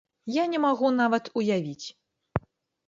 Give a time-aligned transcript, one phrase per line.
[0.35, 1.87] Я не магу нават уявіць.